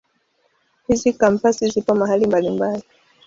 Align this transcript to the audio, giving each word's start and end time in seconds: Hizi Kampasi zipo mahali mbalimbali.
Hizi 0.87 1.13
Kampasi 1.13 1.67
zipo 1.69 1.95
mahali 1.95 2.27
mbalimbali. 2.27 2.83